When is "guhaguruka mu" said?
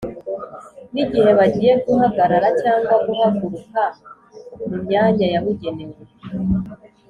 3.05-4.75